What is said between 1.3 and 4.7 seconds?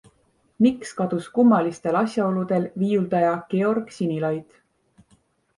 kummalistel asjaoludel viiuldaja Georg Sinilaid?